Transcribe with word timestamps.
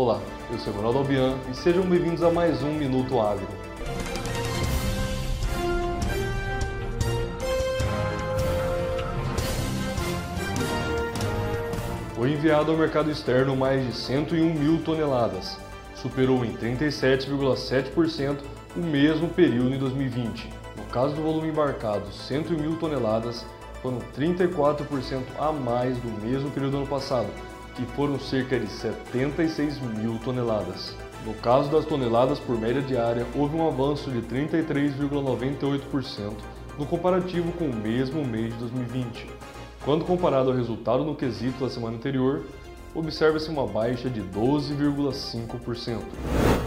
Olá, 0.00 0.20
eu 0.48 0.58
sou 0.60 0.72
Ronaldo 0.72 0.98
Albian 0.98 1.36
e 1.50 1.54
sejam 1.56 1.82
bem-vindos 1.82 2.22
a 2.22 2.30
mais 2.30 2.62
um 2.62 2.72
Minuto 2.72 3.18
Agro. 3.18 3.48
Foi 12.14 12.30
enviado 12.30 12.70
ao 12.70 12.78
mercado 12.78 13.10
externo 13.10 13.56
mais 13.56 13.84
de 13.84 13.92
101 13.92 14.54
mil 14.54 14.80
toneladas, 14.84 15.58
superou 15.96 16.44
em 16.44 16.52
37,7% 16.52 18.38
o 18.76 18.78
mesmo 18.78 19.28
período 19.28 19.74
em 19.74 19.78
2020. 19.80 20.48
No 20.76 20.84
caso 20.92 21.16
do 21.16 21.22
volume 21.22 21.48
embarcado, 21.48 22.12
101 22.12 22.56
mil 22.56 22.76
toneladas 22.76 23.44
foram 23.82 23.98
34% 24.16 25.22
a 25.40 25.50
mais 25.50 25.98
do 25.98 26.24
mesmo 26.24 26.52
período 26.52 26.70
do 26.70 26.76
ano 26.76 26.86
passado, 26.86 27.26
que 27.78 27.86
foram 27.94 28.18
cerca 28.18 28.58
de 28.58 28.66
76 28.66 29.80
mil 29.80 30.18
toneladas. 30.18 30.96
No 31.24 31.32
caso 31.34 31.70
das 31.70 31.84
toneladas 31.84 32.40
por 32.40 32.58
média 32.58 32.82
diária, 32.82 33.24
houve 33.36 33.56
um 33.56 33.68
avanço 33.68 34.10
de 34.10 34.20
33,98% 34.22 36.32
no 36.76 36.84
comparativo 36.84 37.52
com 37.52 37.66
o 37.66 37.74
mesmo 37.74 38.24
mês 38.24 38.52
de 38.52 38.58
2020. 38.58 39.28
Quando 39.84 40.04
comparado 40.04 40.50
ao 40.50 40.56
resultado 40.56 41.04
no 41.04 41.14
quesito 41.14 41.64
da 41.64 41.70
semana 41.70 41.96
anterior, 41.96 42.42
observa-se 42.94 43.48
uma 43.48 43.64
baixa 43.64 44.10
de 44.10 44.22
12,5%. 44.22 46.00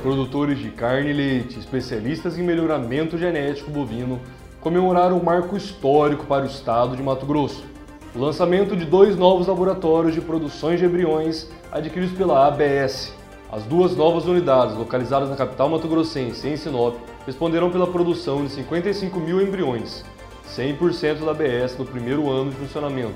Produtores 0.02 0.60
de 0.60 0.70
carne 0.70 1.10
e 1.10 1.14
leite, 1.14 1.60
especialistas 1.60 2.38
em 2.38 2.44
melhoramento 2.44 3.18
genético 3.18 3.70
bovino, 3.70 4.18
comemoraram 4.62 5.18
um 5.18 5.24
marco 5.24 5.58
histórico 5.58 6.26
para 6.26 6.46
o 6.46 6.48
estado 6.48 6.96
de 6.96 7.04
Mato 7.04 7.26
Grosso. 7.26 7.70
O 8.14 8.20
lançamento 8.20 8.76
de 8.76 8.84
dois 8.84 9.16
novos 9.16 9.48
laboratórios 9.48 10.14
de 10.14 10.20
produções 10.20 10.78
de 10.78 10.86
embriões 10.86 11.48
adquiridos 11.72 12.14
pela 12.18 12.46
ABS. 12.46 13.14
As 13.50 13.64
duas 13.64 13.96
novas 13.96 14.26
unidades, 14.26 14.76
localizadas 14.76 15.30
na 15.30 15.38
capital 15.38 15.70
mato-grossense 15.70 16.46
e 16.46 16.52
em 16.52 16.58
Sinop, 16.58 16.98
responderão 17.26 17.72
pela 17.72 17.88
produção 17.88 18.44
de 18.44 18.52
55 18.52 19.18
mil 19.18 19.42
embriões, 19.42 20.04
100% 20.46 21.24
da 21.24 21.32
ABS 21.32 21.78
no 21.78 21.86
primeiro 21.86 22.30
ano 22.30 22.52
de 22.52 22.58
funcionamento, 22.58 23.16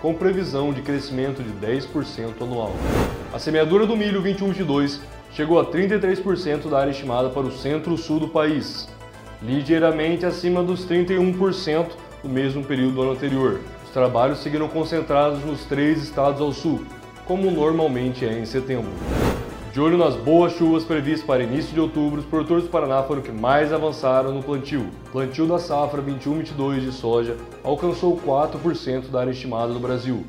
com 0.00 0.14
previsão 0.14 0.72
de 0.72 0.82
crescimento 0.82 1.42
de 1.42 1.50
10% 1.66 2.40
anual. 2.40 2.70
A 3.34 3.40
semeadura 3.40 3.86
do 3.86 3.96
milho 3.96 4.22
2122 4.22 5.00
chegou 5.32 5.58
a 5.58 5.66
33% 5.66 6.68
da 6.68 6.78
área 6.78 6.92
estimada 6.92 7.28
para 7.28 7.42
o 7.42 7.50
centro-sul 7.50 8.20
do 8.20 8.28
país, 8.28 8.88
ligeiramente 9.42 10.24
acima 10.24 10.62
dos 10.62 10.86
31% 10.86 11.88
do 12.22 12.28
mesmo 12.28 12.62
período 12.64 12.94
do 12.94 13.02
ano 13.02 13.12
anterior. 13.12 13.60
Os 13.98 14.00
trabalhos 14.00 14.38
seguiram 14.38 14.68
concentrados 14.68 15.44
nos 15.44 15.64
três 15.64 16.00
estados 16.00 16.40
ao 16.40 16.52
sul, 16.52 16.84
como 17.26 17.50
normalmente 17.50 18.24
é 18.24 18.38
em 18.38 18.44
setembro. 18.44 18.92
De 19.72 19.80
olho 19.80 19.98
nas 19.98 20.14
boas 20.14 20.52
chuvas 20.52 20.84
previstas 20.84 21.26
para 21.26 21.42
início 21.42 21.74
de 21.74 21.80
outubro, 21.80 22.20
os 22.20 22.24
produtores 22.24 22.62
do 22.62 22.70
Paraná 22.70 23.02
foram 23.02 23.22
que 23.22 23.32
mais 23.32 23.72
avançaram 23.72 24.32
no 24.32 24.40
plantio. 24.40 24.86
O 25.08 25.10
plantio 25.10 25.48
da 25.48 25.58
safra 25.58 26.00
21-22 26.00 26.78
de 26.78 26.92
soja 26.92 27.36
alcançou 27.64 28.16
4% 28.16 29.08
da 29.10 29.18
área 29.18 29.32
estimada 29.32 29.72
do 29.72 29.80
Brasil, 29.80 30.24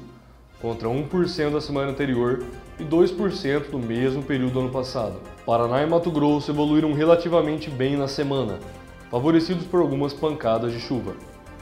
contra 0.59 0.89
1% 0.89 1.51
da 1.51 1.61
semana 1.61 1.91
anterior 1.91 2.43
e 2.79 2.83
2% 2.83 3.69
no 3.71 3.77
mesmo 3.77 4.23
período 4.23 4.53
do 4.53 4.59
ano 4.61 4.69
passado. 4.69 5.17
Paraná 5.45 5.83
e 5.83 5.85
Mato 5.85 6.09
Grosso 6.09 6.49
evoluíram 6.49 6.91
relativamente 6.93 7.69
bem 7.69 7.95
na 7.95 8.07
semana, 8.07 8.57
favorecidos 9.11 9.67
por 9.67 9.79
algumas 9.79 10.11
pancadas 10.11 10.73
de 10.73 10.79
chuva. 10.79 11.13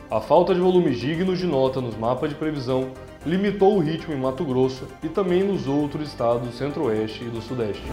A 0.10 0.22
falta 0.22 0.56
de 0.56 0.62
volumes 0.62 0.98
dignos 0.98 1.38
de 1.38 1.46
nota 1.46 1.82
nos 1.82 1.98
mapas 1.98 2.30
de 2.30 2.36
previsão 2.36 2.92
limitou 3.26 3.76
o 3.76 3.80
ritmo 3.80 4.14
em 4.14 4.18
Mato 4.18 4.46
Grosso 4.46 4.88
e 5.04 5.10
também 5.10 5.44
nos 5.44 5.68
outros 5.68 6.08
estados 6.08 6.48
do 6.48 6.54
Centro-Oeste 6.54 7.26
e 7.26 7.30
do 7.30 7.42
Sudeste. 7.42 7.84